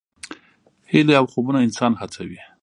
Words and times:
هیلې 0.91 1.13
او 1.19 1.25
خوبونه 1.31 1.59
انسان 1.67 1.91
هڅوي. 2.01 2.39